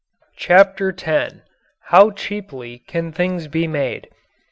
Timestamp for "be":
3.47-3.67